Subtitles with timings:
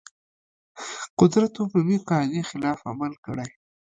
[1.19, 3.49] قدرت عمومي قاعدې خلاف عمل کړی.